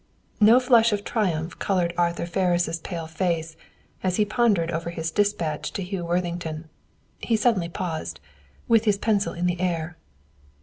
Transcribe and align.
No 0.39 0.59
flush 0.59 0.91
of 0.91 1.03
triumph 1.03 1.59
colored 1.59 1.93
Arthur 1.95 2.25
Ferris' 2.25 2.79
pale 2.81 3.05
face 3.05 3.55
as 4.01 4.15
he 4.15 4.25
pondered 4.25 4.71
over 4.71 4.89
his 4.89 5.11
dispatch 5.11 5.71
to 5.73 5.83
Hugh 5.83 6.05
Worthington. 6.05 6.69
He 7.19 7.35
suddenly 7.35 7.69
paused, 7.69 8.19
with 8.67 8.85
his 8.85 8.97
pencil 8.97 9.33
in 9.33 9.45
the 9.45 9.61
air. 9.61 9.97